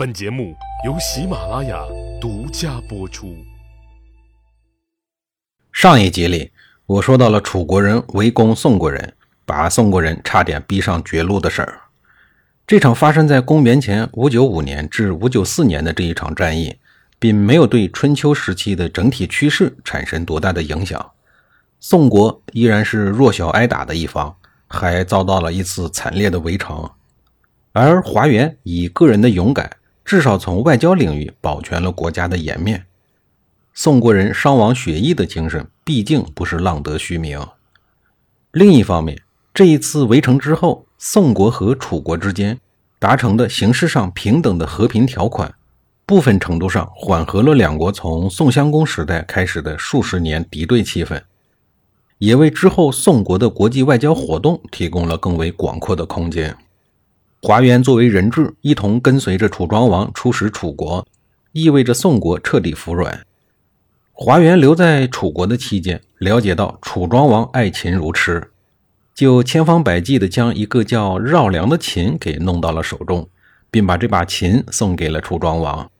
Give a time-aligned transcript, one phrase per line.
[0.00, 0.56] 本节目
[0.86, 1.78] 由喜马拉雅
[2.18, 3.36] 独家播出。
[5.72, 6.52] 上一集里，
[6.86, 9.12] 我说到了楚国人围攻宋国人，
[9.44, 11.80] 把宋国人差点逼上绝路的事儿。
[12.66, 16.78] 这场发生在公元前五九五年至五九四年的这一场战役，
[17.18, 21.10] 并没有对春秋时期的整体趋势产生多大的影响。
[21.78, 24.34] 宋国依然是弱小挨打的一方，
[24.66, 26.90] 还遭到了一次惨烈的围城。
[27.72, 29.70] 而华元以个人的勇敢。
[30.10, 32.84] 至少从外交领域保全了国家的颜面。
[33.72, 37.46] 宋国人伤亡血溢的精神毕竟不是浪得虚名。
[38.50, 39.22] 另一方面，
[39.54, 42.58] 这一次围城之后，宋国和楚国之间
[42.98, 45.54] 达成的形式上平等的和平条款，
[46.04, 51.22] 部分程度上缓和了两国从宋襄公时代开始的数十年敌对气氛，
[52.18, 56.56] 也为之后宋国的国际外交活动提供了更为广阔的空间。
[57.42, 61.06] 华元作为人质，一同跟随着楚庄王出使楚国，
[61.52, 63.24] 意味着宋国彻底服软。
[64.12, 68.50] 华元留在楚国的期间，了解到楚庄王爱琴如痴，
[69.14, 73.26] 就千方百计地将一个叫绕梁的琴给弄到了手中，
[73.70, 75.90] 并把这把琴送给了楚庄王。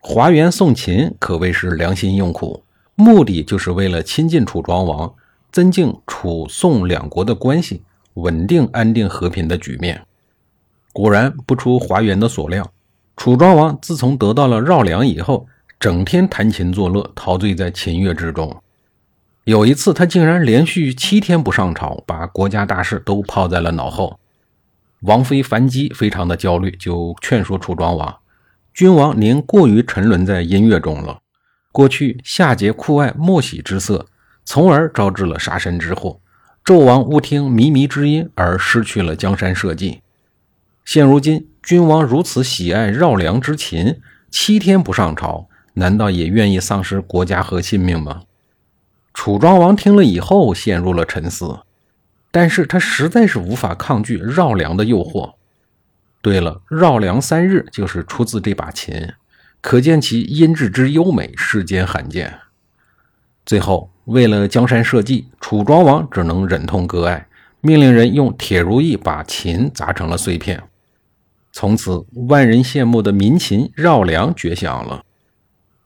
[0.00, 2.62] 华元送琴可谓是良心用苦，
[2.94, 5.14] 目的就是为了亲近楚庄王，
[5.50, 10.04] 增进楚宋两国的关系，稳定安定和平的局面。
[10.98, 12.72] 果然不出华元的所料，
[13.16, 15.46] 楚庄王自从得到了绕梁以后，
[15.78, 18.60] 整天弹琴作乐，陶醉在琴乐之中。
[19.44, 24.18] 有一次，他竟然连续七天不上朝，把国家大事都抛在了脑后。
[25.02, 28.16] 王妃樊姬非常的焦虑，就劝说楚庄王
[28.74, 31.20] ：“君王您过于沉沦在音乐中了，
[31.70, 34.06] 过去夏桀酷爱莫喜之色，
[34.44, 36.18] 从而招致了杀身之祸。
[36.64, 40.00] 纣王误听靡靡之音，而失去了江山社稷。”
[40.88, 44.00] 现如今，君王如此喜爱绕梁之琴，
[44.30, 48.22] 七天不上朝，难道也愿意丧失国家和性命吗？
[49.12, 51.58] 楚庄王听了以后，陷入了沉思。
[52.30, 55.34] 但是他实在是无法抗拒绕梁的诱惑。
[56.22, 59.12] 对了，绕梁三日就是出自这把琴，
[59.60, 62.34] 可见其音质之优美，世间罕见。
[63.44, 67.28] 最后，为了江山社稷，楚庄王只能忍痛割爱，
[67.60, 70.62] 命令人用铁如意把琴砸成了碎片。
[71.60, 75.02] 从此，万人羡慕的民琴绕梁绝响了。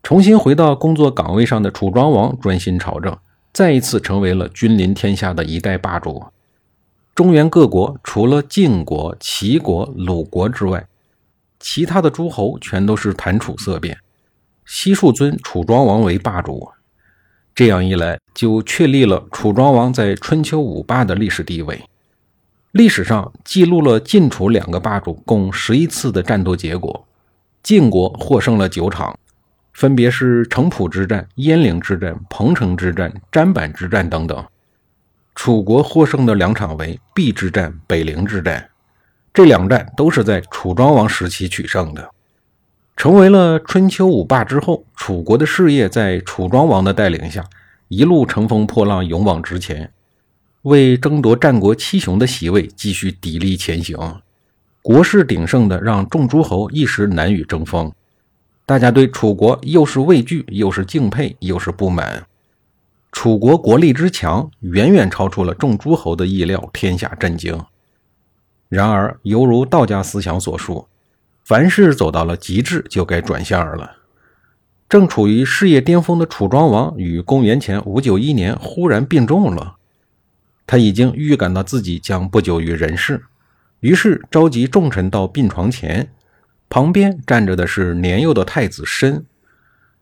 [0.02, 3.16] 重新回到工作岗位上的楚庄王专心朝政，
[3.54, 6.22] 再一次成为了君临天下的一代霸主。
[7.14, 10.86] 中原各国除了晋国、齐国、鲁国之外，
[11.58, 13.96] 其他的诸侯全都是谈楚色变，
[14.66, 16.68] 悉数尊楚庄王为霸主。
[17.54, 21.82] 这样一来，就确立了楚庄王在春秋五霸的历史地位。
[22.72, 27.06] 历史上记录了晋楚两个霸主共十一次的战斗结果，
[27.62, 29.14] 晋国获胜了九场，
[29.74, 34.42] 分别是城濮之战、鄢陵之战、彭城之战、砧板之战等等。
[35.34, 38.70] 楚国获胜的两场为邲之战、北陵之战，
[39.34, 42.10] 这两战都是在楚庄王时期取胜的，
[42.96, 47.44] 成为了春秋五霸之后，楚国的事业在楚庄王的带领下
[47.88, 49.92] 一路乘风破浪，勇往直前。
[50.62, 53.98] 为争夺战国七雄的席位，继续砥砺前行，
[54.80, 57.90] 国势鼎盛的让众诸侯一时难与争锋。
[58.64, 62.24] 大家对楚国又是畏惧，又是敬佩，又是不满。
[63.10, 67.60] 楚国国力之强，远远超出了众诸侯的意料，天下震惊。
[68.68, 70.86] 然而，犹如道家思想所述，
[71.44, 73.96] 凡事走到了极致，就该转向了。
[74.88, 79.78] 正处于事业巅峰的楚庄王，于公元前五九一年忽然病重了。
[80.72, 83.24] 他已经预感到自己将不久于人世，
[83.80, 86.08] 于是召集众臣到病床前，
[86.70, 89.26] 旁边站着的是年幼的太子申，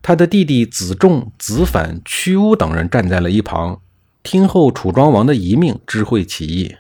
[0.01, 3.81] 他的弟弟子仲、子反、屈巫等人站在了一旁，
[4.23, 6.77] 听候楚庄王的遗命，知会其意。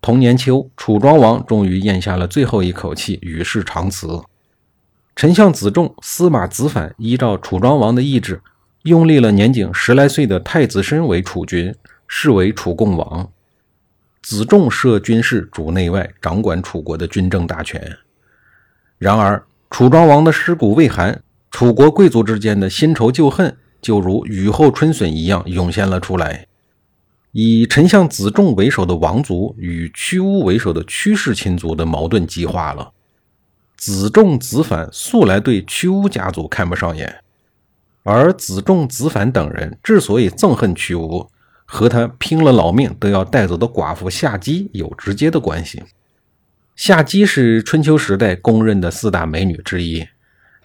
[0.00, 4.22] 同年秋，楚庄王终于咽下了最后一口气，与世长辞。
[5.16, 8.40] 丞相子仲、司马子反依照楚庄王的意志，
[8.84, 11.74] 拥立了年仅十来岁的太子申为储君。
[12.06, 13.30] 视为楚共王，
[14.22, 17.96] 子仲设军事，主内外，掌管楚国的军政大权。
[18.98, 26.46] 然而，楚庄王的尸骨未寒，楚国贵族之间的新仇旧恨就如雨后春笋一样涌现了出来。
[27.32, 32.92] 以丞相子仲为首的王族与屈巫为首的屈氏亲族的矛盾激化了。
[33.76, 37.22] 子仲、子反素来对屈巫家族看不上眼，
[38.04, 41.28] 而子仲、子反等人之所以憎恨屈巫，
[41.64, 45.82] 和他拼了老命都要带走的寡妇夏姬有直接的关系。
[46.76, 50.06] 夏姬是春秋时代公认的四大美女之一。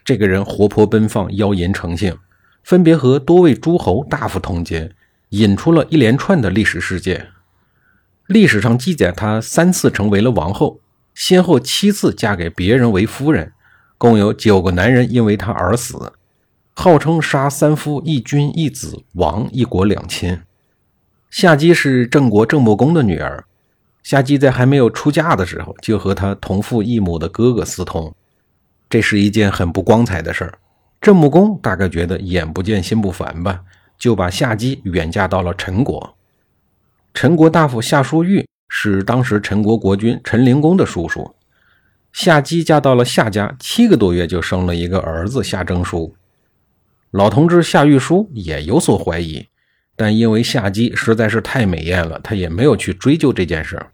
[0.04, 2.18] 这个人活泼奔放，妖淫成性，
[2.64, 4.96] 分别和多位诸侯大夫通奸，
[5.30, 7.28] 引出了一连串的历史事件。
[8.26, 10.80] 历史上记载，她三次成为了王后，
[11.14, 13.54] 先后七次嫁给别人为夫人，
[14.00, 16.14] 共有九个男人因为她而死，
[16.74, 20.42] 号称杀三夫一君一子亡一国两亲。
[21.30, 23.46] 夏姬是郑国郑穆公的女儿。
[24.02, 28.14] 夏姬在还没有出嫁的时候，就和他同父异母的哥哥私通，
[28.90, 30.58] 这是一件很不光彩的事儿。
[31.00, 33.62] 郑穆公大概觉得眼不见心不烦吧，
[33.98, 36.16] 就把夏姬远嫁到了陈国。
[37.14, 41.36] 陈国大夫夏叔玉是当时陈国国君陈灵公的叔叔。
[42.12, 46.16] 夏姬嫁到了夏家，七个多月就生了一个儿子夏征舒。
[47.12, 49.48] 老同志夏玉书也有所怀疑，
[50.00, 53.88] 但因为夏姬实在是太美艳了，他也没有去追究这件事。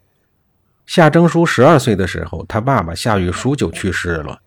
[0.86, 4.40] 夏征舒十二岁的时候，他爸爸夏玉书就去世了，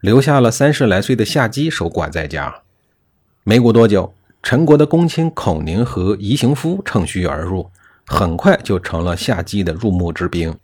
[0.00, 2.62] 留下了三十来岁的夏姬守寡在家。
[3.44, 7.70] 没过多久，陈国的公卿孔宁和宜行夫乘虚而入，
[8.06, 10.56] 很快就成了夏姬的入幕之宾。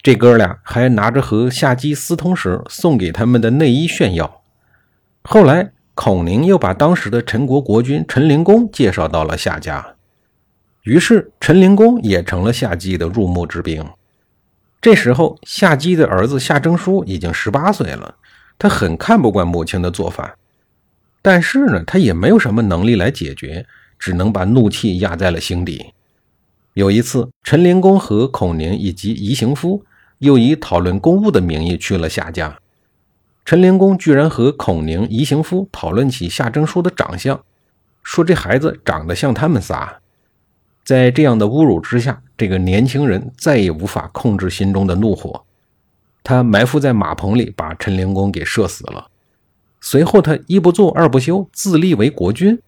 [0.00, 4.42] 这哥俩还拿着和夏姬私通时送给他们的内衣炫耀。
[5.24, 9.94] 后来，孔宁又把当时的陈国国君陈灵公介绍到了夏家。
[10.82, 13.82] 于是，陈灵公也成了夏姬的入幕之宾。
[14.78, 18.14] 这时候，夏姬的儿子夏征舒已经十八岁了，
[18.58, 20.36] 他很看不惯母亲的做法，
[21.22, 23.66] 但是呢，他也没有什么能力来解决，
[23.98, 25.94] 只能把怒气压在了心底。
[26.74, 29.82] 有一次，陈灵公和孔宁以及宜行夫
[30.18, 32.58] 又以讨论公务的名义去了夏家，
[33.46, 37.40] 陈灵公居然和孔宁、宜行夫讨论起夏征舒的长相，
[38.02, 40.00] 说这孩子长得像他们仨。
[40.84, 45.44] 在这样的侮辱之下，这个年轻人再也无法控制心中的怒火，
[46.24, 49.06] 他埋伏在马棚里，把陈灵公给射死了。
[49.80, 52.60] 随后，他一不做二不休，自立为国君。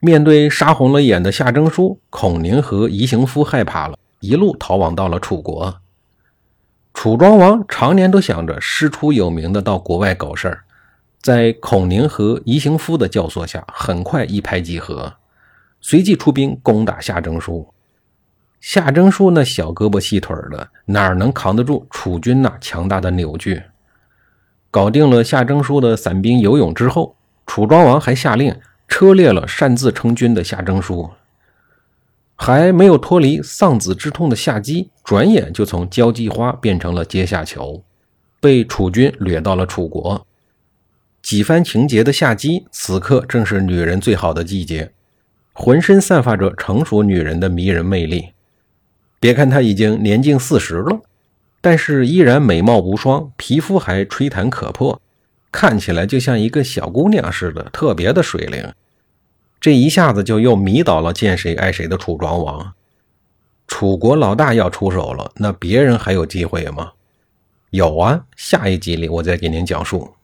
[0.00, 5.76] 面对杀红了眼的夏征舒，孔宁和宜行夫害怕了，一路逃亡到了楚国。
[6.94, 10.64] 楚庄王常年都想着师出有名的到国外搞事儿，
[11.20, 15.14] 在孔宁和宜行夫的教唆下，很快一拍即合。
[15.80, 17.68] 随即出兵攻打夏征舒。
[18.60, 23.62] 夏征舒那小胳膊细腿的，哪能扛得住楚军那强大的扭矩？
[24.70, 27.16] 搞定了夏征舒的散兵游勇之后，
[27.46, 28.54] 楚庄王还下令
[28.86, 31.10] 车裂了擅自称君的夏征舒。
[32.44, 37.84] 还没有脱离丧子之痛的夏姬，转眼就从交际花变成了阶下囚，
[38.40, 40.26] 被楚军掠到了楚国。
[41.22, 44.90] 几番情节的夏姬，此刻正是女人最好的季节。
[45.52, 48.30] 浑身散发着成熟女人的迷人魅力。
[49.20, 51.00] 别看她已经年近四十了，
[51.60, 55.00] 但是依然美貌无双，皮肤还吹弹可破，
[55.52, 58.68] 看起来就像一个小姑娘似的，特别的水灵。
[59.62, 62.74] 这一下子就又迷倒了见谁爱谁的楚庄王。
[63.68, 66.90] 楚国老大要出手了，那别人还有机会吗？
[67.70, 70.14] 有啊，下一集里我再给您讲述。